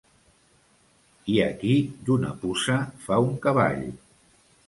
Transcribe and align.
Hi 1.33 1.35
ha 1.43 1.49
qui 1.63 1.75
d'una 2.09 2.33
puça 2.45 2.77
fa 3.05 3.21
un 3.27 3.39
cavall. 3.47 3.87